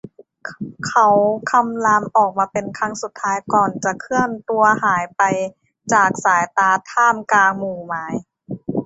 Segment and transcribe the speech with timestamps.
[0.87, 1.07] เขา
[1.51, 5.21] คำรามออกมาเป็นครั้งสุดท้ายก่อนจะเคลื่อนตัวหายไป
[5.93, 8.05] จากสายตาท่ามกลางหมู่ไม้